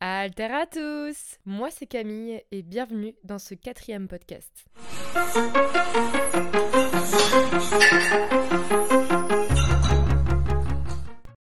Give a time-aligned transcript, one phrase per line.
[0.00, 4.66] Alter à tous Moi c'est Camille et bienvenue dans ce quatrième podcast.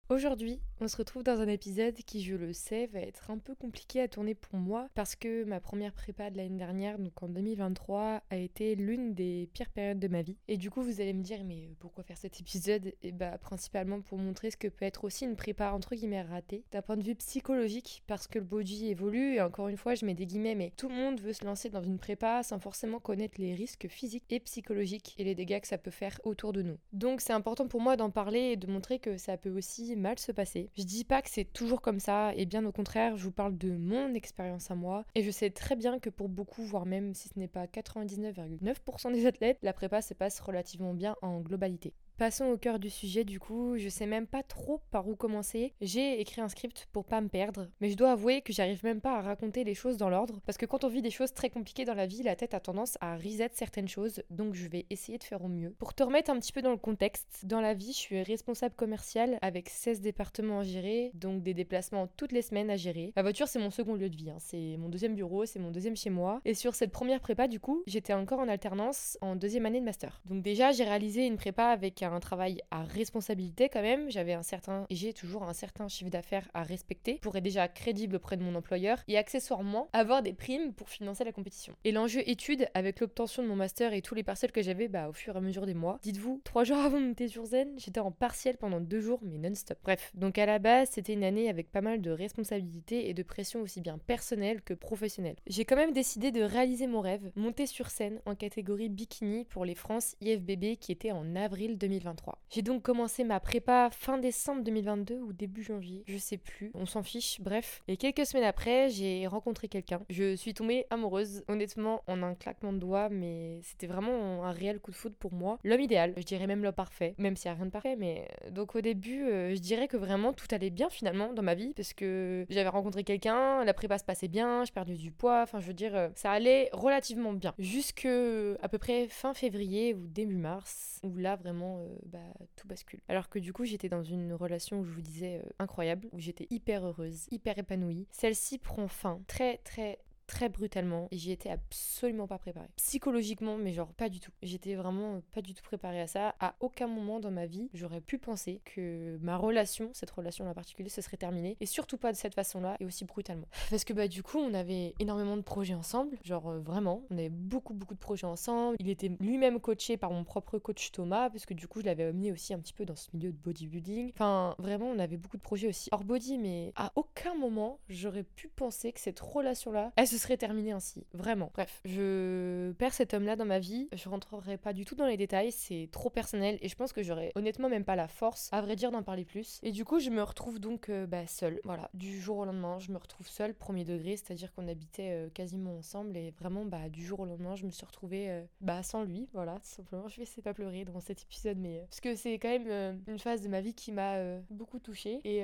[0.08, 3.54] Aujourd'hui, on se retrouve dans un épisode qui, je le sais, va être un peu
[3.54, 7.28] compliqué à tourner pour moi parce que ma première prépa de l'année dernière, donc en
[7.28, 10.36] 2023, a été l'une des pires périodes de ma vie.
[10.46, 12.92] Et du coup, vous allez me dire, mais pourquoi faire cet épisode?
[13.02, 16.64] Et bah, principalement pour montrer ce que peut être aussi une prépa entre guillemets ratée
[16.70, 20.04] d'un point de vue psychologique parce que le body évolue et encore une fois, je
[20.04, 23.00] mets des guillemets, mais tout le monde veut se lancer dans une prépa sans forcément
[23.00, 26.62] connaître les risques physiques et psychologiques et les dégâts que ça peut faire autour de
[26.62, 26.78] nous.
[26.92, 30.18] Donc, c'est important pour moi d'en parler et de montrer que ça peut aussi mal
[30.18, 30.67] se passer.
[30.76, 33.56] Je dis pas que c'est toujours comme ça, et bien au contraire, je vous parle
[33.58, 37.14] de mon expérience à moi, et je sais très bien que pour beaucoup, voire même
[37.14, 41.94] si ce n'est pas 99,9% des athlètes, la prépa se passe relativement bien en globalité.
[42.18, 45.72] Passons au cœur du sujet du coup, je sais même pas trop par où commencer.
[45.80, 49.00] J'ai écrit un script pour pas me perdre, mais je dois avouer que j'arrive même
[49.00, 51.48] pas à raconter les choses dans l'ordre, parce que quand on vit des choses très
[51.48, 54.84] compliquées dans la vie, la tête a tendance à reset certaines choses, donc je vais
[54.90, 55.76] essayer de faire au mieux.
[55.78, 58.74] Pour te remettre un petit peu dans le contexte, dans la vie, je suis responsable
[58.74, 63.12] commercial avec 16 départements à gérer, donc des déplacements toutes les semaines à gérer.
[63.14, 64.38] La voiture c'est mon second lieu de vie, hein.
[64.40, 67.60] c'est mon deuxième bureau, c'est mon deuxième chez moi, et sur cette première prépa du
[67.60, 70.20] coup, j'étais encore en alternance en deuxième année de master.
[70.24, 74.10] Donc déjà j'ai réalisé une prépa avec un travail à responsabilité quand même.
[74.10, 78.16] J'avais un certain, j'ai toujours un certain chiffre d'affaires à respecter pour être déjà crédible
[78.16, 81.74] auprès de mon employeur et accessoirement avoir des primes pour financer la compétition.
[81.84, 85.08] Et l'enjeu étude avec l'obtention de mon master et tous les parcelles que j'avais bah,
[85.08, 85.98] au fur et à mesure des mois.
[86.02, 89.38] Dites-vous, trois jours avant de monter sur Zen, j'étais en partiel pendant deux jours mais
[89.38, 89.78] non-stop.
[89.82, 93.22] Bref, donc à la base c'était une année avec pas mal de responsabilités et de
[93.22, 95.36] pression aussi bien personnelle que professionnelle.
[95.46, 99.64] J'ai quand même décidé de réaliser mon rêve, monter sur scène en catégorie bikini pour
[99.64, 102.38] les France IFBB qui était en avril 2023.
[102.50, 106.86] J'ai donc commencé ma prépa fin décembre 2022 ou début janvier, je sais plus, on
[106.86, 107.82] s'en fiche, bref.
[107.88, 110.00] Et quelques semaines après, j'ai rencontré quelqu'un.
[110.08, 114.80] Je suis tombée amoureuse, honnêtement, en un claquement de doigts, mais c'était vraiment un réel
[114.80, 115.58] coup de foudre pour moi.
[115.64, 118.28] L'homme idéal, je dirais même l'homme parfait, même s'il n'y a rien de parfait, mais
[118.44, 121.54] euh, donc au début, euh, je dirais que vraiment tout allait bien finalement dans ma
[121.54, 125.42] vie, parce que j'avais rencontré quelqu'un, la prépa se passait bien, je perdais du poids,
[125.42, 127.54] enfin je veux dire, euh, ça allait relativement bien.
[127.58, 132.18] Jusque à peu près fin février ou début mars, où là vraiment, bah
[132.56, 133.00] tout bascule.
[133.08, 136.18] Alors que du coup, j'étais dans une relation où je vous disais euh, incroyable, où
[136.18, 138.06] j'étais hyper heureuse, hyper épanouie.
[138.10, 139.98] Celle-ci prend fin très très
[140.28, 142.68] très brutalement et j'y étais absolument pas préparée.
[142.76, 144.30] Psychologiquement, mais genre pas du tout.
[144.42, 146.36] J'étais vraiment pas du tout préparée à ça.
[146.38, 150.54] À aucun moment dans ma vie, j'aurais pu penser que ma relation, cette relation en
[150.54, 153.48] particulier, se serait terminée et surtout pas de cette façon-là et aussi brutalement.
[153.70, 157.18] Parce que bah du coup, on avait énormément de projets ensemble, genre euh, vraiment, on
[157.18, 158.76] avait beaucoup beaucoup de projets ensemble.
[158.78, 162.04] Il était lui-même coaché par mon propre coach Thomas parce que du coup, je l'avais
[162.04, 164.12] amené aussi un petit peu dans ce milieu de bodybuilding.
[164.14, 168.24] Enfin, vraiment, on avait beaucoup de projets aussi hors body, mais à aucun moment, j'aurais
[168.24, 171.06] pu penser que cette relation-là, elle se serait terminé ainsi.
[171.12, 171.50] Vraiment.
[171.54, 173.88] Bref, je perds cet homme-là dans ma vie.
[173.92, 177.02] Je rentrerai pas du tout dans les détails, c'est trop personnel et je pense que
[177.02, 179.60] j'aurais honnêtement même pas la force, à vrai dire, d'en parler plus.
[179.62, 181.60] Et du coup, je me retrouve donc euh, bah, seule.
[181.64, 185.28] Voilà, du jour au lendemain, je me retrouve seule, premier degré, c'est-à-dire qu'on habitait euh,
[185.30, 188.82] quasiment ensemble et vraiment, bah, du jour au lendemain, je me suis retrouvée euh, bah,
[188.82, 189.28] sans lui.
[189.32, 190.08] Voilà, simplement.
[190.08, 193.02] Je vais essayer de pas pleurer dans cet épisode, mais parce que c'est quand même
[193.06, 195.42] une phase de ma vie qui m'a beaucoup touchée et,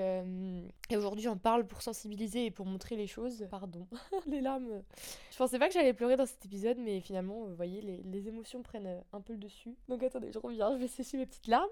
[0.91, 3.47] et aujourd'hui, j'en parle pour sensibiliser et pour montrer les choses.
[3.51, 3.87] Pardon,
[4.27, 4.64] les larmes
[5.31, 8.29] je pensais pas que j'allais pleurer dans cet épisode, mais finalement, vous voyez, les, les
[8.29, 9.75] émotions prennent euh, un peu le dessus.
[9.89, 11.69] Donc attendez, je reviens, je vais sécher mes petites larmes.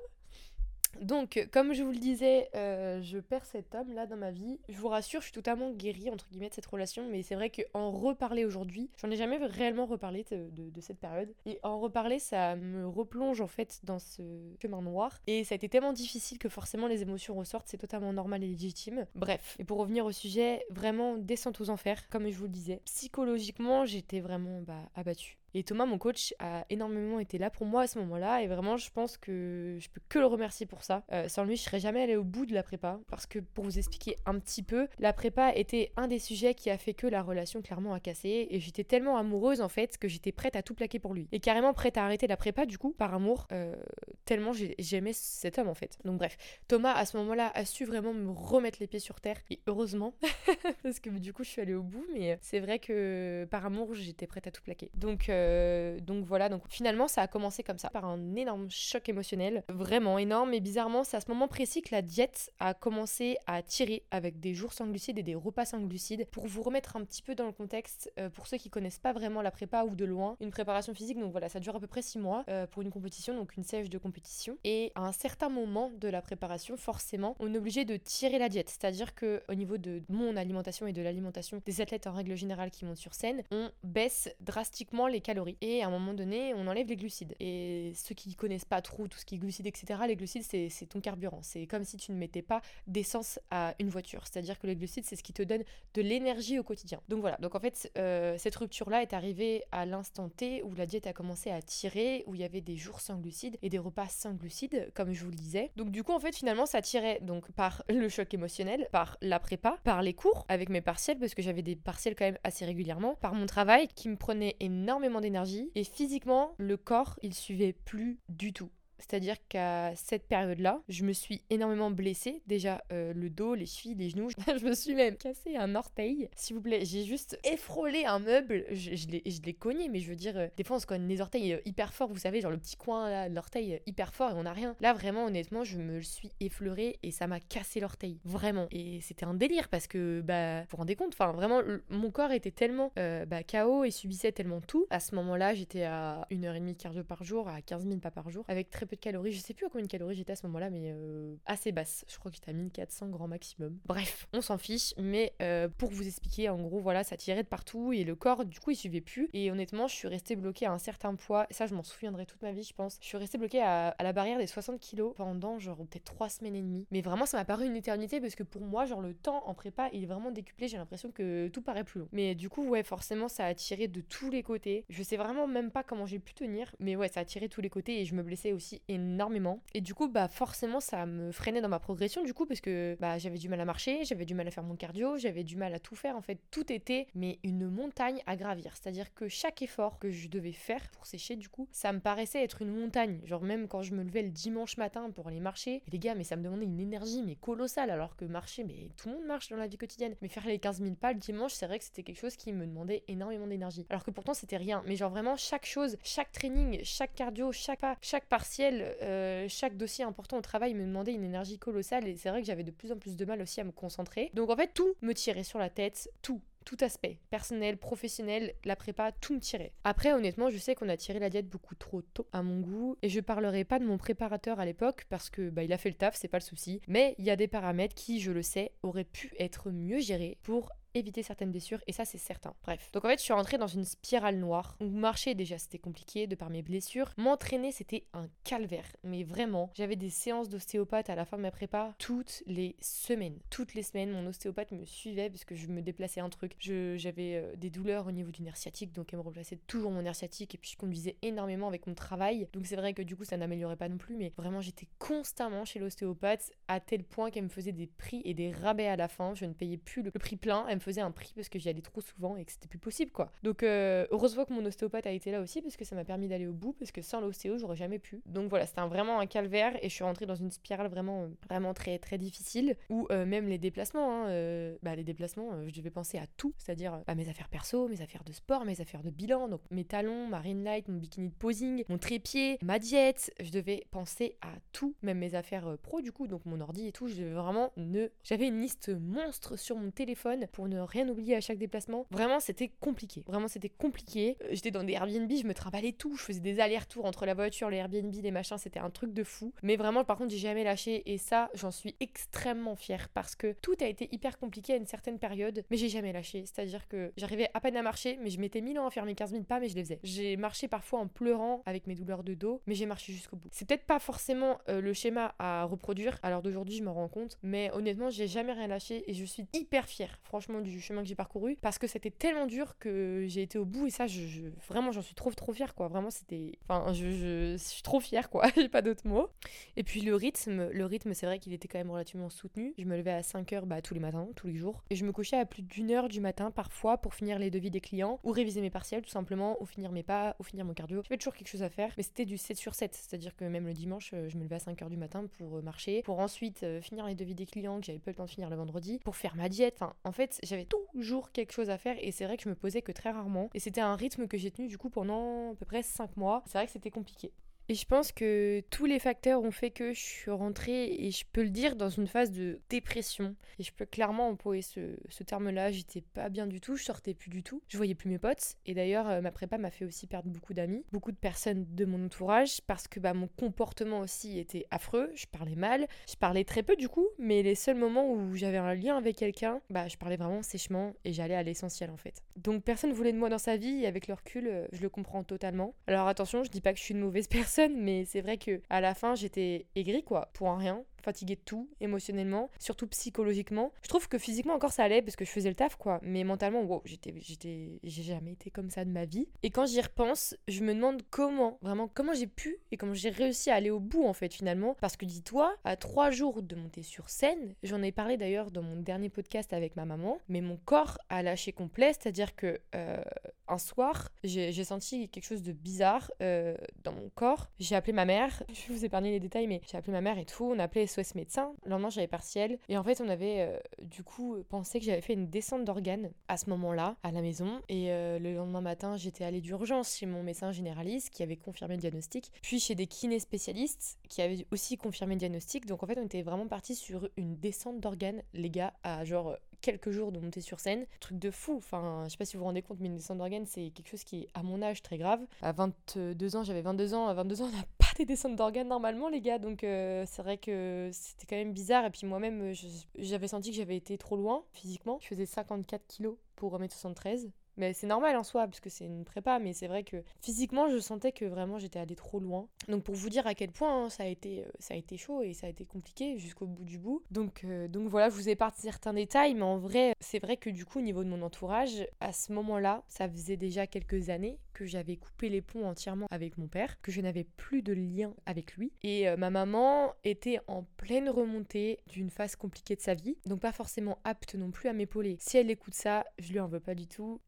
[1.00, 4.58] Donc, comme je vous le disais, euh, je perds cet homme-là dans ma vie.
[4.68, 7.50] Je vous rassure, je suis totalement guérie, entre guillemets, de cette relation, mais c'est vrai
[7.50, 11.32] qu'en reparler aujourd'hui, j'en ai jamais réellement reparlé de, cette période.
[11.46, 14.22] Et en reparler, ça me replonge en fait dans ce
[14.60, 15.20] chemin noir.
[15.26, 18.48] Et ça a été tellement difficile que forcément les émotions ressortent, c'est totalement normal et
[18.48, 19.06] légitime.
[19.14, 22.80] Bref, et pour revenir au sujet, vraiment descente aux enfers, comme je vous le disais.
[22.84, 25.38] Psychologiquement, j'étais vraiment bah, abattue.
[25.54, 28.42] Et Thomas, mon coach, a énormément été là pour moi à ce moment-là.
[28.42, 31.04] Et vraiment, je pense que je peux que le remercier pour ça.
[31.12, 32.98] Euh, sans lui, je serais jamais allée au bout de la prépa.
[33.08, 36.70] Parce que pour vous expliquer un petit peu, la prépa était un des sujets qui
[36.70, 38.48] a fait que la relation clairement a cassé.
[38.50, 41.28] Et j'étais tellement amoureuse en fait que j'étais prête à tout plaquer pour lui.
[41.32, 43.46] Et carrément prête à arrêter la prépa du coup, par amour.
[43.52, 43.76] Euh,
[44.24, 45.98] tellement j'aimais cet homme en fait.
[46.04, 46.36] Donc bref,
[46.68, 49.36] Thomas à ce moment-là a su vraiment me remettre les pieds sur terre.
[49.50, 50.14] Et heureusement.
[50.82, 52.06] parce que du coup, je suis allée au bout.
[52.14, 54.90] Mais c'est vrai que par amour, j'étais prête à tout plaquer.
[54.94, 55.28] Donc.
[55.28, 59.08] Euh, euh, donc voilà, donc finalement ça a commencé comme ça, par un énorme choc
[59.08, 60.54] émotionnel, vraiment énorme.
[60.54, 64.40] Et bizarrement, c'est à ce moment précis que la diète a commencé à tirer avec
[64.40, 66.26] des jours sans glucides et des repas sans glucides.
[66.30, 69.12] Pour vous remettre un petit peu dans le contexte, euh, pour ceux qui connaissent pas
[69.12, 71.86] vraiment la prépa ou de loin, une préparation physique, donc voilà, ça dure à peu
[71.86, 74.56] près 6 mois euh, pour une compétition, donc une sèche de compétition.
[74.64, 78.48] Et à un certain moment de la préparation, forcément, on est obligé de tirer la
[78.48, 78.68] diète.
[78.68, 82.70] C'est-à-dire que au niveau de mon alimentation et de l'alimentation des athlètes en règle générale
[82.70, 85.31] qui montent sur scène, on baisse drastiquement les calories.
[85.60, 87.34] Et à un moment donné, on enlève les glucides.
[87.40, 90.86] Et ceux qui connaissent pas trop tout ce qui est glucides, etc., les glucides, c'est
[90.88, 91.40] ton carburant.
[91.42, 94.22] C'est comme si tu ne mettais pas d'essence à une voiture.
[94.26, 95.62] C'est-à-dire que les glucides, c'est ce qui te donne
[95.94, 97.00] de l'énergie au quotidien.
[97.08, 97.36] Donc voilà.
[97.38, 101.12] Donc en fait, euh, cette rupture-là est arrivée à l'instant T où la diète a
[101.12, 104.32] commencé à tirer, où il y avait des jours sans glucides et des repas sans
[104.32, 105.70] glucides, comme je vous le disais.
[105.76, 109.38] Donc du coup, en fait, finalement, ça tirait donc par le choc émotionnel, par la
[109.38, 112.64] prépa, par les cours avec mes partiels, parce que j'avais des partiels quand même assez
[112.64, 117.72] régulièrement, par mon travail qui me prenait énormément d'énergie et physiquement, le corps, il suivait
[117.72, 118.70] plus du tout.
[119.08, 122.42] C'est-à-dire qu'à cette période-là, je me suis énormément blessée.
[122.46, 124.28] Déjà, euh, le dos, les chevilles, les genoux.
[124.46, 126.28] je me suis même cassé un orteil.
[126.36, 128.64] S'il vous plaît, j'ai juste effrôlé un meuble.
[128.70, 131.20] Je, je l'ai cogné, mais je veux dire, euh, des fois, on se cogne les
[131.20, 132.08] orteils euh, hyper forts.
[132.08, 134.76] Vous savez, genre le petit coin là, de l'orteil hyper fort et on n'a rien.
[134.80, 138.20] Là, vraiment, honnêtement, je me suis effleurée et ça m'a cassé l'orteil.
[138.24, 138.68] Vraiment.
[138.70, 141.60] Et c'était un délire parce que, bah, vous vous rendez compte, enfin, vraiment,
[141.90, 144.86] mon corps était tellement bah, KO et subissait tellement tout.
[144.90, 148.30] À ce moment-là, j'étais à 1h30 de cardio par jour, à 15 000 pas par
[148.30, 149.32] jour, avec très de calories.
[149.32, 152.04] Je sais plus à combien de calories j'étais à ce moment-là, mais euh, assez basse.
[152.08, 153.78] Je crois que j'étais à 1400 grand maximum.
[153.84, 157.48] Bref, on s'en fiche, mais euh, pour vous expliquer, en gros, voilà, ça tirait de
[157.48, 159.28] partout et le corps, du coup, il suivait plus.
[159.32, 161.46] Et honnêtement, je suis restée bloquée à un certain poids.
[161.50, 162.98] Ça, je m'en souviendrai toute ma vie, je pense.
[163.00, 166.56] Je suis restée bloquée à, la barrière des 60 kilos pendant genre peut-être 3 semaines
[166.56, 166.86] et demie.
[166.90, 169.54] Mais vraiment, ça m'a paru une éternité parce que pour moi, genre le temps en
[169.54, 170.68] prépa, il est vraiment décuplé.
[170.68, 172.08] J'ai l'impression que tout paraît plus long.
[172.12, 174.84] Mais du coup, ouais, forcément, ça a tiré de tous les côtés.
[174.88, 177.52] Je sais vraiment même pas comment j'ai pu tenir, mais ouais, ça a tiré de
[177.52, 179.42] tous les côtés et je me blessais aussi énormément
[179.74, 182.96] et du coup, bah forcément, ça me freinait dans ma progression, du coup, parce que
[183.00, 185.56] bah, j'avais du mal à marcher, j'avais du mal à faire mon cardio, j'avais du
[185.56, 186.16] mal à tout faire.
[186.16, 188.74] En fait, tout était, mais une montagne à gravir.
[188.76, 192.42] C'est-à-dire que chaque effort que je devais faire pour sécher, du coup, ça me paraissait
[192.42, 193.20] être une montagne.
[193.24, 196.24] Genre, même quand je me levais le dimanche matin pour aller marcher, les gars, mais
[196.24, 199.48] ça me demandait une énergie, mais colossale, alors que marcher, mais tout le monde marche
[199.48, 200.14] dans la vie quotidienne.
[200.22, 202.52] Mais faire les 15 000 pas le dimanche, c'est vrai que c'était quelque chose qui
[202.52, 203.86] me demandait énormément d'énergie.
[203.90, 204.82] Alors que pourtant, c'était rien.
[204.86, 209.76] Mais genre, vraiment, chaque chose, chaque training, chaque cardio, chaque pas, chaque partiel, euh, chaque
[209.76, 212.70] dossier important au travail me demandait une énergie colossale et c'est vrai que j'avais de
[212.70, 214.30] plus en plus de mal aussi à me concentrer.
[214.34, 218.76] Donc en fait, tout me tirait sur la tête, tout tout aspect, personnel, professionnel, la
[218.76, 219.72] prépa, tout me tirait.
[219.84, 222.96] Après, honnêtement, je sais qu'on a tiré la diète beaucoup trop tôt à mon goût,
[223.02, 225.90] et je parlerai pas de mon préparateur à l'époque parce que bah, il a fait
[225.90, 226.80] le taf, c'est pas le souci.
[226.88, 230.38] Mais il y a des paramètres qui, je le sais, auraient pu être mieux gérés
[230.42, 232.54] pour éviter certaines blessures et ça c'est certain.
[232.64, 232.90] Bref.
[232.92, 236.26] Donc en fait je suis rentrée dans une spirale noire où marcher déjà c'était compliqué
[236.26, 237.12] de par mes blessures.
[237.16, 238.84] M'entraîner c'était un calvaire.
[239.04, 243.38] Mais vraiment, j'avais des séances d'ostéopathe à la fin de ma prépa toutes les semaines.
[243.50, 246.56] Toutes les semaines mon ostéopathe me suivait parce que je me déplaçais un truc.
[246.58, 250.02] J'avais euh, des douleurs au niveau du nerf sciatique donc elle me replaçait toujours mon
[250.02, 252.48] nerf sciatique et puis je conduisais énormément avec mon travail.
[252.52, 255.64] Donc c'est vrai que du coup ça n'améliorait pas non plus mais vraiment j'étais constamment
[255.64, 259.08] chez l'ostéopathe à tel point qu'elle me faisait des prix et des rabais à la
[259.08, 259.34] fin.
[259.34, 262.00] Je ne payais plus le prix plein faisait un prix parce que j'y allais trop
[262.00, 263.30] souvent et que c'était plus possible quoi.
[263.42, 266.28] Donc euh, heureusement que mon ostéopathe a été là aussi parce que ça m'a permis
[266.28, 268.22] d'aller au bout parce que sans l'ostéo j'aurais jamais pu.
[268.26, 271.28] Donc voilà, c'était vraiment un calvaire et je suis rentrée dans une spirale vraiment euh,
[271.48, 275.90] vraiment très très difficile où euh, même les déplacements, hein, bah les déplacements, je devais
[275.90, 279.10] penser à tout, c'est-à-dire à mes affaires perso, mes affaires de sport, mes affaires de
[279.10, 283.32] bilan, donc mes talons, ma ring light, mon bikini de posing, mon trépied, ma diète,
[283.40, 286.92] je devais penser à tout, même mes affaires pro du coup, donc mon ordi et
[286.92, 291.08] tout, je devais vraiment ne j'avais une liste monstre sur mon téléphone pour ne rien
[291.08, 292.06] oublier à chaque déplacement.
[292.10, 293.22] Vraiment, c'était compliqué.
[293.26, 294.36] Vraiment, c'était compliqué.
[294.42, 296.16] Euh, j'étais dans des Airbnb, je me travaillais tout.
[296.16, 298.58] Je faisais des allers-retours entre la voiture, les Airbnb, les machins.
[298.58, 299.52] C'était un truc de fou.
[299.62, 301.10] Mais vraiment, par contre, j'ai jamais lâché.
[301.12, 304.86] Et ça, j'en suis extrêmement fière parce que tout a été hyper compliqué à une
[304.86, 305.64] certaine période.
[305.70, 306.44] Mais j'ai jamais lâché.
[306.46, 309.14] C'est-à-dire que j'arrivais à peine à marcher, mais je mettais mille ans à faire mes
[309.14, 310.00] 15 000 pas, mais je les faisais.
[310.02, 313.48] J'ai marché parfois en pleurant avec mes douleurs de dos, mais j'ai marché jusqu'au bout.
[313.52, 316.18] C'est peut-être pas forcément euh, le schéma à reproduire.
[316.22, 317.38] Alors d'aujourd'hui, je me rends compte.
[317.42, 321.08] Mais honnêtement, j'ai jamais rien lâché et je suis hyper fière, franchement, du chemin que
[321.08, 324.48] j'ai parcouru parce que c'était tellement dur que j'ai été au bout et ça, je,
[324.68, 325.88] vraiment, j'en suis trop, trop fière, quoi.
[325.88, 326.52] Vraiment, c'était.
[326.64, 328.46] Enfin, je, suis trop fière, quoi.
[328.56, 329.28] j'ai pas d'autres mots.
[329.76, 332.74] Et puis le rythme, le rythme, c'est vrai qu'il était quand même relativement soutenu.
[332.78, 334.82] Je me levais à 5 heures bah, tous les matins, tous les jours.
[334.90, 337.70] Et je me couchais à plus d'une heure du matin parfois pour finir les devis
[337.70, 340.74] des clients ou réviser mes partiels tout simplement, ou finir mes pas, ou finir mon
[340.74, 341.02] cardio.
[341.04, 342.94] J'avais toujours quelque chose à faire, mais c'était du 7 sur 7.
[342.94, 345.56] C'est-à-dire que même le dimanche, euh, je me levais à 5 heures du matin pour
[345.58, 348.24] euh, marcher, pour ensuite euh, finir les devis des clients que j'avais pas le temps
[348.24, 349.74] de finir le vendredi, pour faire ma diète.
[349.76, 352.54] Enfin, en fait, j'avais toujours quelque chose à faire et c'est vrai que je me
[352.54, 353.48] posais que très rarement.
[353.54, 356.42] Et c'était un rythme que j'ai tenu du coup pendant à peu près 5 mois.
[356.46, 357.32] C'est vrai que c'était compliqué.
[357.68, 361.24] Et je pense que tous les facteurs ont fait que je suis rentrée, et je
[361.32, 363.34] peux le dire, dans une phase de dépression.
[363.58, 365.70] Et je peux clairement employer ce, ce terme-là.
[365.70, 367.62] J'étais pas bien du tout, je sortais plus du tout.
[367.68, 368.56] Je voyais plus mes potes.
[368.66, 371.84] Et d'ailleurs, euh, ma prépa m'a fait aussi perdre beaucoup d'amis, beaucoup de personnes de
[371.84, 375.10] mon entourage, parce que bah, mon comportement aussi était affreux.
[375.14, 378.58] Je parlais mal, je parlais très peu du coup, mais les seuls moments où j'avais
[378.58, 382.22] un lien avec quelqu'un, bah, je parlais vraiment sèchement et j'allais à l'essentiel en fait.
[382.36, 384.88] Donc personne voulait de moi dans sa vie, et avec le recul, euh, je le
[384.88, 385.74] comprends totalement.
[385.86, 388.60] Alors attention, je dis pas que je suis une mauvaise personne mais c'est vrai que
[388.70, 393.72] à la fin, j'étais aigrie, quoi, pour un rien fatiguée de tout, émotionnellement, surtout psychologiquement.
[393.82, 396.24] Je trouve que physiquement encore ça allait parce que je faisais le taf quoi, mais
[396.24, 399.28] mentalement, wow, j'étais, j'étais, j'ai jamais été comme ça de ma vie.
[399.42, 403.10] Et quand j'y repense, je me demande comment, vraiment, comment j'ai pu et comment j'ai
[403.10, 404.76] réussi à aller au bout en fait finalement.
[404.80, 408.62] Parce que dis-toi, à trois jours de monter sur scène, j'en ai parlé d'ailleurs dans
[408.62, 413.02] mon dernier podcast avec ma maman, mais mon corps a lâché complet, c'est-à-dire que euh,
[413.48, 417.50] un soir, j'ai, senti quelque chose de bizarre euh, dans mon corps.
[417.58, 420.18] J'ai appelé ma mère, je vais vous épargner les détails, mais j'ai appelé ma mère
[420.18, 421.52] et tout, on a appelé SOS médecin.
[421.64, 422.58] Le lendemain, j'avais partiel.
[422.68, 426.10] Et en fait, on avait euh, du coup pensé que j'avais fait une descente d'organes
[426.28, 427.60] à ce moment-là, à la maison.
[427.68, 431.74] Et euh, le lendemain matin, j'étais allée d'urgence chez mon médecin généraliste qui avait confirmé
[431.74, 432.30] le diagnostic.
[432.42, 435.66] Puis chez des kinés spécialistes qui avaient aussi confirmé le diagnostic.
[435.66, 439.36] Donc en fait, on était vraiment parti sur une descente d'organes, les gars, à genre
[439.62, 440.84] quelques jours de monter sur scène.
[441.00, 441.54] Truc de fou.
[441.56, 443.88] Enfin, je sais pas si vous vous rendez compte, mais une descente d'organes, c'est quelque
[443.88, 445.20] chose qui est, à mon âge, très grave.
[445.40, 447.06] À 22 ans, j'avais 22 ans.
[447.06, 447.64] À 22 ans, on n'a
[448.04, 449.38] des descentes d'organes normalement, les gars.
[449.38, 451.84] Donc, euh, c'est vrai que c'était quand même bizarre.
[451.84, 452.52] Et puis, moi-même,
[452.98, 454.98] j'avais senti que j'avais été trop loin physiquement.
[455.00, 457.30] Je faisais 54 kilos pour 1m73.
[457.62, 460.68] Mais c'est normal en soi, parce que c'est une prépa, mais c'est vrai que physiquement,
[460.68, 462.48] je sentais que vraiment j'étais allée trop loin.
[462.66, 464.96] Donc pour vous dire à quel point hein, ça, a été, euh, ça a été
[464.96, 467.04] chaud et ça a été compliqué jusqu'au bout du bout.
[467.12, 470.50] Donc, euh, donc voilà, je vous épargne certains détails, mais en vrai, c'est vrai que
[470.50, 474.40] du coup, au niveau de mon entourage, à ce moment-là, ça faisait déjà quelques années
[474.52, 478.14] que j'avais coupé les ponts entièrement avec mon père, que je n'avais plus de lien
[478.26, 478.72] avec lui.
[478.82, 483.40] Et euh, ma maman était en pleine remontée d'une phase compliquée de sa vie, donc
[483.40, 485.16] pas forcément apte non plus à m'épauler.
[485.20, 487.20] Si elle écoute ça, je lui en veux pas du tout.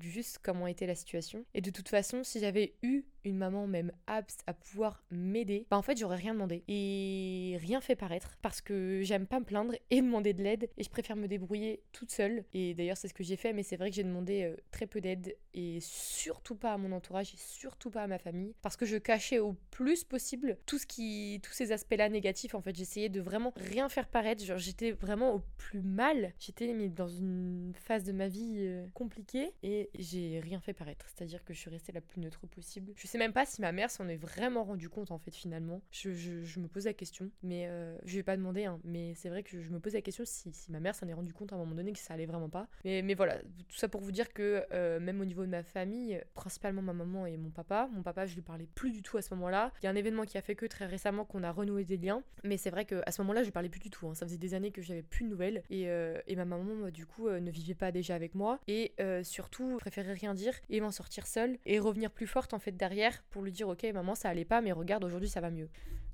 [0.00, 1.44] Juste comment était la situation.
[1.54, 5.76] Et de toute façon, si j'avais eu une maman même apte à pouvoir m'aider, bah
[5.76, 9.74] en fait j'aurais rien demandé et rien fait paraître parce que j'aime pas me plaindre
[9.90, 12.44] et demander de l'aide et je préfère me débrouiller toute seule.
[12.52, 14.86] Et d'ailleurs c'est ce que j'ai fait, mais c'est vrai que j'ai demandé euh, très
[14.86, 18.76] peu d'aide et surtout pas à mon entourage et surtout pas à ma famille parce
[18.76, 22.54] que je cachais au plus possible tout ce qui, tous ces aspects-là négatifs.
[22.54, 24.44] En fait j'essayais de vraiment rien faire paraître.
[24.44, 26.32] Genre j'étais vraiment au plus mal.
[26.38, 31.06] J'étais dans une phase de ma vie euh, compliquée et j'ai rien fait paraître.
[31.08, 32.92] C'est-à-dire que je suis restée la plus neutre possible.
[33.12, 35.82] Sais même pas si ma mère s'en est vraiment rendu compte en fait finalement.
[35.90, 39.28] Je, je, me pose la question, mais euh, je vais pas demander, hein, mais c'est
[39.28, 41.52] vrai que je, me pose la question si, si ma mère s'en est rendu compte
[41.52, 42.68] à un moment donné que ça allait vraiment pas.
[42.84, 43.38] Mais, mais voilà,
[43.68, 46.94] tout ça pour vous dire que euh, même au niveau de ma famille, principalement ma
[46.94, 49.72] maman et mon papa, mon papa je lui parlais plus du tout à ce moment-là.
[49.82, 51.98] Il y a un événement qui a fait que très récemment qu'on a renoué des
[51.98, 54.08] liens, mais c'est vrai que à ce moment-là je lui parlais plus du tout.
[54.08, 54.14] Hein.
[54.14, 57.04] Ça faisait des années que j'avais plus de nouvelles et, euh, et ma maman du
[57.04, 58.92] coup ne vivait pas déjà avec moi et
[59.22, 63.01] surtout préférait rien dire et m'en sortir seule et revenir plus forte en fait derrière
[63.30, 65.68] pour lui dire ok maman ça allait pas mais regarde aujourd'hui ça va mieux.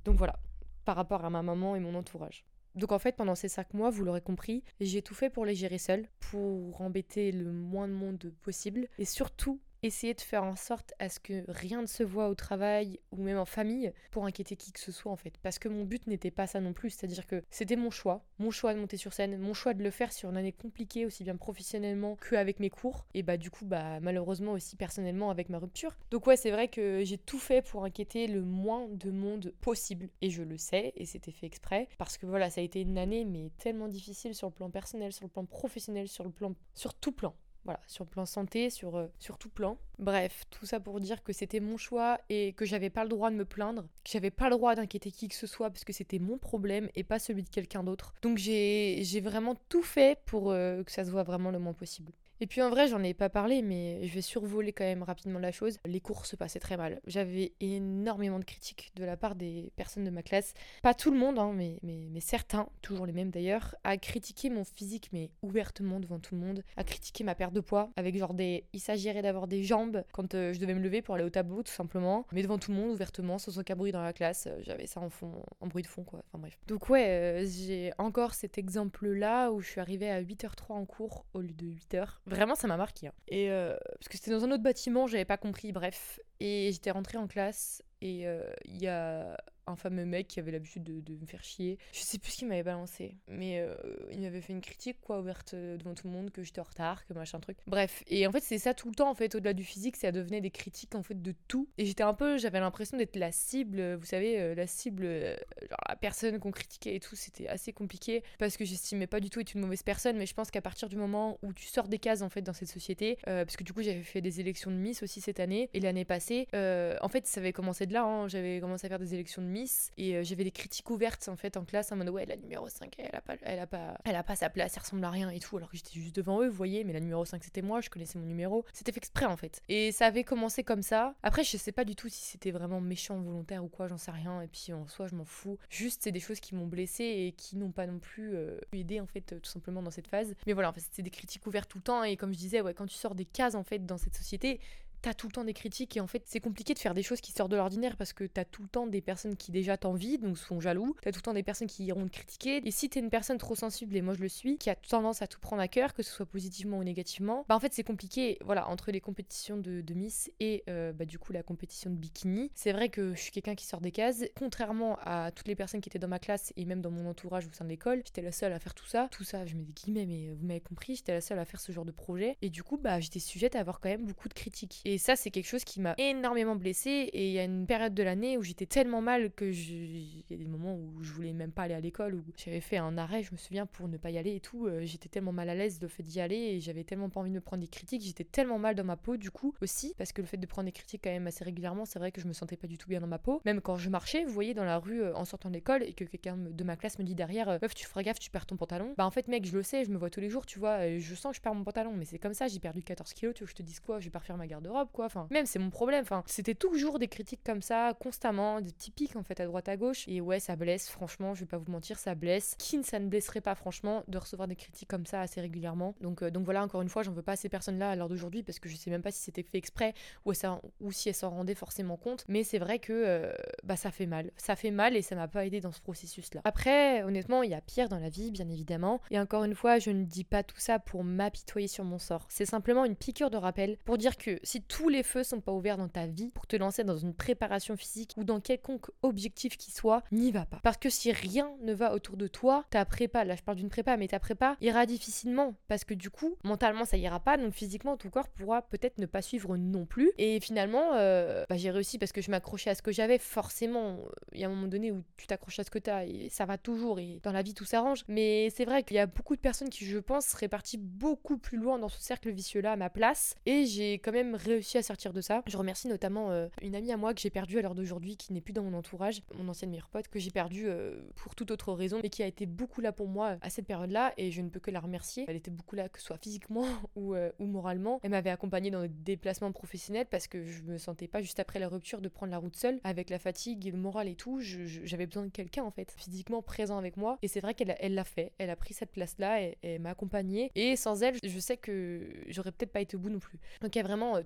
[0.05, 0.39] Donc voilà,
[0.85, 2.45] par rapport à ma maman et mon entourage.
[2.75, 5.55] Donc en fait, pendant ces cinq mois, vous l'aurez compris, j'ai tout fait pour les
[5.55, 10.55] gérer seule, pour embêter le moins de monde possible, et surtout essayer de faire en
[10.55, 14.25] sorte à ce que rien ne se voit au travail ou même en famille pour
[14.25, 15.37] inquiéter qui que ce soit en fait.
[15.41, 18.51] Parce que mon but n'était pas ça non plus, c'est-à-dire que c'était mon choix, mon
[18.51, 21.23] choix de monter sur scène, mon choix de le faire sur une année compliquée aussi
[21.23, 25.59] bien professionnellement qu'avec mes cours et bah du coup bah malheureusement aussi personnellement avec ma
[25.59, 25.97] rupture.
[26.11, 30.09] Donc ouais c'est vrai que j'ai tout fait pour inquiéter le moins de monde possible
[30.21, 32.97] et je le sais et c'était fait exprès parce que voilà ça a été une
[32.97, 36.53] année mais tellement difficile sur le plan personnel, sur le plan professionnel, sur le plan
[36.75, 37.33] sur tout plan.
[37.65, 39.77] Voilà, sur plan santé, sur, euh, sur tout plan.
[39.99, 43.29] Bref, tout ça pour dire que c'était mon choix et que j'avais pas le droit
[43.29, 45.93] de me plaindre, que j'avais pas le droit d'inquiéter qui que ce soit parce que
[45.93, 48.13] c'était mon problème et pas celui de quelqu'un d'autre.
[48.21, 52.13] Donc j'ai vraiment tout fait pour euh, que ça se voit vraiment le moins possible.
[52.41, 55.39] Et puis en vrai, j'en ai pas parlé, mais je vais survoler quand même rapidement
[55.39, 55.77] la chose.
[55.85, 57.01] Les cours se passaient très mal.
[57.05, 60.53] J'avais énormément de critiques de la part des personnes de ma classe.
[60.81, 61.79] Pas tout le monde, hein, mais,
[62.21, 66.63] certains, toujours les mêmes d'ailleurs, à critiquer mon physique, mais ouvertement devant tout le monde,
[66.77, 68.65] à critiquer ma perte de poids, avec genre des.
[68.71, 71.63] Il s'agirait d'avoir des jambes quand euh, je devais me lever pour aller au tableau,
[71.63, 74.47] tout simplement, mais devant tout le monde, ouvertement, sans aucun bruit dans la classe.
[74.47, 76.21] Euh, j'avais ça en fond, en bruit de fond, quoi.
[76.27, 76.57] Enfin bref.
[76.67, 81.25] Donc ouais, euh, j'ai encore cet exemple-là où je suis arrivée à 8h03 en cours
[81.33, 82.07] au lieu de 8h.
[82.29, 83.07] Vraiment, ça m'a marqué.
[83.07, 83.13] Hein.
[83.27, 86.19] Et euh, parce que c'était dans un autre bâtiment, j'avais pas compris, bref.
[86.39, 89.35] Et j'étais rentrée en classe et euh, il y a
[89.69, 91.77] un fameux mec qui avait l'habitude de, me faire chier.
[91.91, 93.75] Je sais plus ce qu'il m'avait balancé, mais euh,
[94.11, 97.05] il m'avait fait une critique, quoi, ouverte devant tout le monde, que j'étais en retard,
[97.05, 97.57] que machin truc.
[97.67, 100.11] Bref, et en fait, c'est ça tout le temps, en fait, au-delà du physique, ça
[100.11, 101.67] devenait des critiques, en fait, de tout.
[101.77, 105.95] Et j'étais un peu, j'avais l'impression d'être la cible, vous savez, la cible, genre la
[105.95, 109.53] personne qu'on critiquait et tout, c'était assez compliqué parce que j'estimais pas du tout être
[109.53, 112.21] une mauvaise personne, mais je pense qu'à partir du moment où tu sors des cases,
[112.21, 115.03] en fait, dans cette société, parce que du coup, j'avais fait des élections de Miss
[115.03, 118.27] aussi cette année, et l'année passée, en fait, ça avait commencé de là, hein.
[118.27, 119.58] j'avais commencé à faire des élections de Miss,
[119.97, 122.93] et j'avais des critiques ouvertes, en fait, en classe, en mode, ouais, la numéro 5,
[122.97, 125.29] elle a pas, elle a pas, elle a pas sa place, elle ressemble à rien
[125.29, 127.61] et tout, alors que j'étais juste devant eux, vous voyez, mais la numéro 5, c'était
[127.61, 128.65] moi, je connaissais mon numéro.
[128.73, 129.61] C'était fait exprès, en fait.
[129.69, 131.15] Et ça avait commencé comme ça.
[131.23, 134.11] Après, je sais pas du tout si c'était vraiment méchant, volontaire ou quoi, j'en sais
[134.11, 135.57] rien, et puis en soi, je m'en fous.
[135.69, 138.99] Juste, c'est des choses qui m'ont blessé et qui n'ont pas non plus euh, aidé,
[138.99, 140.35] en fait, tout simplement dans cette phase.
[140.47, 142.61] Mais voilà, en fait, c'était des critiques ouvertes tout le temps, et comme je disais,
[142.61, 144.59] ouais, quand tu sors des cases, en fait, dans cette société,
[145.01, 147.21] t'as tout le temps des critiques et en fait c'est compliqué de faire des choses
[147.21, 150.17] qui sortent de l'ordinaire parce que t'as tout le temps des personnes qui déjà t'envient
[150.17, 152.61] donc sont jaloux, t'as tout le temps des personnes qui iront te critiquer.
[152.65, 155.21] Et si t'es une personne trop sensible et moi je le suis, qui a tendance
[155.21, 157.83] à tout prendre à cœur, que ce soit positivement ou négativement, bah en fait c'est
[157.83, 161.95] compliqué voilà entre les compétitions de, Miss et euh, bah, du coup la compétition de
[161.95, 165.55] bikini, c'est vrai que je suis quelqu'un qui sort des cases, contrairement à toutes les
[165.55, 168.01] personnes qui étaient dans ma classe et même dans mon entourage au sein de l'école,
[168.05, 170.45] j'étais la seule à faire tout ça, tout ça je mets des guillemets mais vous
[170.45, 172.37] m'avez compris, j'étais la seule à faire ce genre de projet.
[172.41, 175.15] Et du coup bah j'étais sujette à avoir quand même beaucoup de critiques et ça
[175.15, 177.09] c'est quelque chose qui m'a énormément blessée.
[177.13, 180.33] Et il y a une période de l'année où j'étais tellement mal que il y
[180.33, 182.97] a des moments où je voulais même pas aller à l'école, où j'avais fait un
[182.97, 184.65] arrêt, je me souviens, pour ne pas y aller et tout.
[184.65, 187.29] Euh, j'étais tellement mal à l'aise le fait d'y aller et j'avais tellement pas envie
[187.29, 188.01] de me prendre des critiques.
[188.01, 190.65] J'étais tellement mal dans ma peau, du coup, aussi, parce que le fait de prendre
[190.65, 192.89] des critiques quand même assez régulièrement, c'est vrai que je me sentais pas du tout
[192.89, 193.41] bien dans ma peau.
[193.45, 195.93] Même quand je marchais, vous voyez, dans la rue euh, en sortant de l'école et
[195.93, 198.47] que quelqu'un de ma classe me dit derrière, euh, meuf, tu feras gaffe, tu perds
[198.47, 198.95] ton pantalon.
[198.97, 200.97] Bah en fait, mec, je le sais, je me vois tous les jours, tu vois,
[200.97, 203.35] je sens que je perds mon pantalon, mais c'est comme ça, j'ai perdu 14 kilos,
[203.35, 205.07] tu veux que je te dise quoi, je vais pas refaire ma garde-robe, quoi.
[205.29, 206.01] Même c'est mon problème.
[206.01, 209.69] Enfin, c'était toujours des critiques comme ça, constamment, des petits pics en fait à droite
[209.69, 210.05] à gauche.
[210.07, 212.55] Et ouais, ça blesse, franchement, je vais pas vous mentir, ça blesse.
[212.57, 215.95] Qui ça ne blesserait pas, franchement, de recevoir des critiques comme ça assez régulièrement.
[216.01, 218.09] Donc, euh, donc voilà, encore une fois, j'en veux pas à ces personnes-là à l'heure
[218.09, 219.93] d'aujourd'hui parce que je sais même pas si c'était fait exprès
[220.25, 222.25] ou si elles s'en rendaient forcément compte.
[222.27, 223.31] Mais c'est vrai que euh,
[223.63, 224.31] bah, ça fait mal.
[224.37, 226.41] Ça fait mal et ça m'a pas aidé dans ce processus-là.
[226.43, 229.01] Après, honnêtement, il y a pire dans la vie, bien évidemment.
[229.11, 232.25] Et encore une fois, je ne dis pas tout ça pour m'apitoyer sur mon sort.
[232.29, 235.51] C'est simplement une piqûre de rappel pour dire que si tous les feux sont pas
[235.51, 239.57] ouverts dans ta vie, pour te lancer dans une préparation physique ou dans quelconque objectif
[239.57, 240.59] qui soit, n'y va pas.
[240.63, 243.69] Parce que si rien ne va autour de toi, ta prépa, là je parle d'une
[243.69, 247.51] prépa, mais ta prépa ira difficilement parce que du coup, mentalement ça ira pas, donc
[247.53, 250.11] physiquement ton corps pourra peut-être ne pas suivre non plus.
[250.17, 253.17] Et finalement, euh, bah, j'ai réussi parce que je m'accrochais à ce que j'avais.
[253.17, 253.97] Forcément,
[254.33, 256.29] il y a un moment donné où tu t'accroches à ce que tu as et
[256.29, 258.03] ça va toujours et dans la vie tout s'arrange.
[258.07, 261.39] Mais c'est vrai qu'il y a beaucoup de personnes qui, je pense, seraient parties beaucoup
[261.39, 264.83] plus loin dans ce cercle vicieux-là à ma place et j'ai quand même réussi à
[264.83, 265.43] sortir de ça.
[265.47, 268.33] Je remercie notamment euh, une amie à moi que j'ai perdue à l'heure d'aujourd'hui, qui
[268.33, 271.51] n'est plus dans mon entourage, mon ancienne meilleure pote, que j'ai perdue euh, pour toute
[271.51, 274.41] autre raison, mais qui a été beaucoup là pour moi à cette période-là, et je
[274.41, 275.25] ne peux que la remercier.
[275.27, 277.99] Elle était beaucoup là, que ce soit physiquement ou, euh, ou moralement.
[278.03, 281.59] Elle m'avait accompagnée dans des déplacements professionnels parce que je me sentais pas juste après
[281.59, 284.39] la rupture de prendre la route seule, avec la fatigue et le moral et tout.
[284.39, 287.93] J'avais besoin de quelqu'un en fait, physiquement présent avec moi, et c'est vrai qu'elle elle
[287.93, 288.33] l'a fait.
[288.37, 292.51] Elle a pris cette place-là, et, m'a accompagnée, et sans elle, je sais que j'aurais
[292.51, 293.39] peut-être pas été au bout non plus.
[293.61, 294.21] Donc il y a vraiment euh,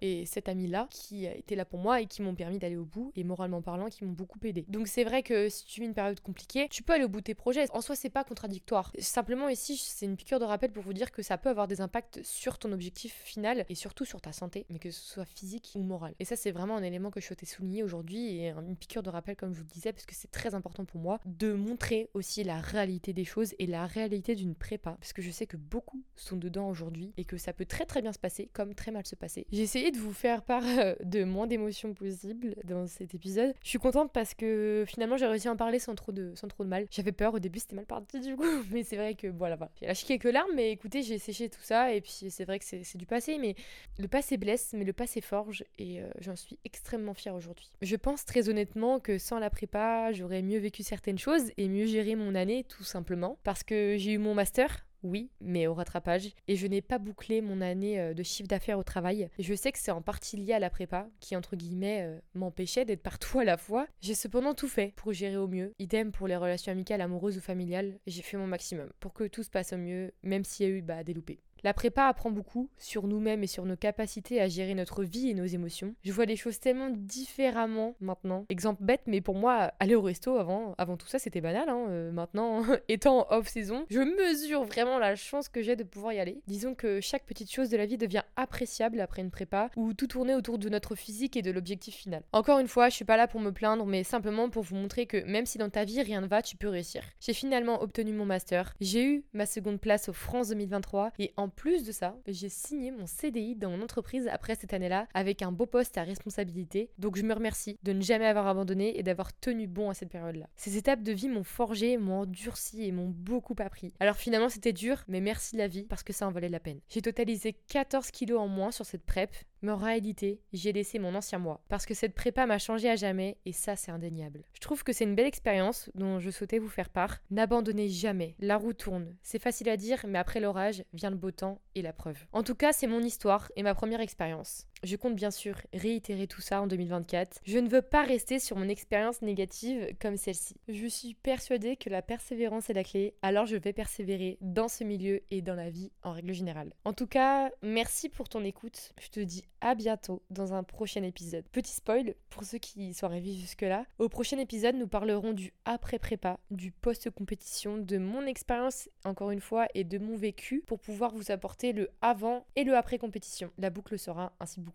[0.00, 3.12] Et cette amie-là qui été là pour moi et qui m'ont permis d'aller au bout
[3.16, 4.64] et moralement parlant qui m'ont beaucoup aidé.
[4.68, 7.20] Donc c'est vrai que si tu vis une période compliquée, tu peux aller au bout
[7.20, 7.66] de tes projets.
[7.72, 8.92] En soi, c'est pas contradictoire.
[8.98, 11.80] Simplement ici, c'est une piqûre de rappel pour vous dire que ça peut avoir des
[11.80, 15.72] impacts sur ton objectif final et surtout sur ta santé, mais que ce soit physique
[15.74, 16.14] ou moral.
[16.18, 19.10] Et ça, c'est vraiment un élément que je souhaitais souligner aujourd'hui et une piqûre de
[19.10, 22.10] rappel, comme je vous le disais, parce que c'est très important pour moi de montrer
[22.14, 25.56] aussi la réalité des choses et la réalité d'une prépa, parce que je sais que
[25.56, 28.90] beaucoup sont dedans aujourd'hui et que ça peut très très bien se passer comme très
[28.90, 29.46] mal se passer.
[29.52, 30.62] J'ai essayé de vous faire part
[31.02, 33.54] de moins d'émotions possibles dans cet épisode.
[33.62, 36.48] Je suis contente parce que finalement j'ai réussi à en parler sans trop de, sans
[36.48, 36.86] trop de mal.
[36.90, 39.72] J'avais peur au début, c'était mal parti du coup, mais c'est vrai que voilà, voilà.
[39.80, 42.64] J'ai lâché quelques larmes, mais écoutez, j'ai séché tout ça et puis c'est vrai que
[42.64, 43.54] c'est du passé, mais
[43.98, 47.70] le passé blesse, mais le passé forge et euh, j'en suis extrêmement fière aujourd'hui.
[47.82, 51.86] Je pense très honnêtement que sans la prépa, j'aurais mieux vécu certaines choses et mieux
[51.86, 56.30] géré mon année tout simplement parce que j'ai eu mon master oui, mais au rattrapage.
[56.48, 59.28] Et je n'ai pas bouclé mon année euh, de chiffre d'affaires au travail.
[59.38, 62.84] Je sais que c'est en partie lié à la prépa, qui entre guillemets euh, m'empêchait
[62.84, 63.86] d'être partout à la fois.
[64.00, 65.72] J'ai cependant tout fait pour gérer au mieux.
[65.78, 67.98] Idem pour les relations amicales, amoureuses ou familiales.
[68.06, 70.72] J'ai fait mon maximum pour que tout se passe au mieux, même s'il y a
[70.72, 71.40] eu bah, des loupés.
[71.64, 75.34] La prépa apprend beaucoup sur nous-mêmes et sur nos capacités à gérer notre vie et
[75.34, 75.94] nos émotions.
[76.04, 78.44] Je vois les choses tellement différemment maintenant.
[78.50, 81.70] Exemple bête, mais pour moi, aller au resto avant, tout ça, c'était banal.
[81.70, 81.86] Hein.
[81.88, 86.42] Euh, maintenant, étant off-saison, je mesure vraiment la chance que j'ai de pouvoir y aller.
[86.46, 90.06] Disons que chaque petite chose de la vie devient appréciable après une prépa, où tout
[90.06, 92.24] tournait autour de notre physique et de l'objectif final.
[92.32, 95.06] Encore une fois, je suis pas là pour me plaindre, mais simplement pour vous montrer
[95.06, 97.02] que même si dans ta vie rien ne va, tu peux réussir.
[97.20, 101.48] J'ai finalement obtenu mon master, j'ai eu ma seconde place au France 2023, et en
[101.54, 105.52] plus de ça, j'ai signé mon CDI dans mon entreprise après cette année-là avec un
[105.52, 106.90] beau poste à responsabilité.
[106.98, 110.10] Donc je me remercie de ne jamais avoir abandonné et d'avoir tenu bon à cette
[110.10, 110.48] période-là.
[110.56, 113.92] Ces étapes de vie m'ont forgé, m'ont endurci et m'ont beaucoup appris.
[114.00, 116.80] Alors finalement c'était dur, mais merci la vie parce que ça en valait la peine.
[116.88, 121.14] J'ai totalisé 14 kilos en moins sur cette PrEP, mais en réalité, j'ai laissé mon
[121.14, 121.62] ancien moi.
[121.68, 124.44] Parce que cette prépa m'a changé à jamais et ça, c'est indéniable.
[124.52, 127.18] Je trouve que c'est une belle expérience dont je souhaitais vous faire part.
[127.30, 128.34] N'abandonnez jamais.
[128.38, 129.16] La roue tourne.
[129.22, 132.26] C'est facile à dire, mais après l'orage vient le beau temps et la preuve.
[132.32, 134.66] En tout cas, c'est mon histoire et ma première expérience.
[134.84, 137.40] Je compte bien sûr réitérer tout ça en 2024.
[137.42, 140.56] Je ne veux pas rester sur mon expérience négative comme celle-ci.
[140.68, 144.84] Je suis persuadée que la persévérance est la clé, alors je vais persévérer dans ce
[144.84, 146.74] milieu et dans la vie en règle générale.
[146.84, 148.92] En tout cas, merci pour ton écoute.
[149.00, 151.48] Je te dis à bientôt dans un prochain épisode.
[151.48, 153.86] Petit spoil pour ceux qui sont arrivés jusque-là.
[153.98, 159.66] Au prochain épisode, nous parlerons du après-prépa, du post-compétition, de mon expérience encore une fois
[159.72, 163.50] et de mon vécu pour pouvoir vous apporter le avant et le après-compétition.
[163.56, 164.73] La boucle sera ainsi bouclée.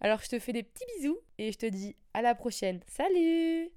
[0.00, 2.80] Alors je te fais des petits bisous et je te dis à la prochaine.
[2.86, 3.70] Salut